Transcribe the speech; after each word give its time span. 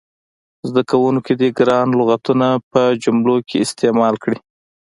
زده 0.69 0.81
کوونکي 0.91 1.33
دې 1.41 1.49
ګران 1.57 1.87
لغتونه 1.99 2.47
په 2.71 2.81
جملو 3.03 3.35
کې 3.47 3.57
استعمال 3.65 4.13
کړي. 4.23 4.39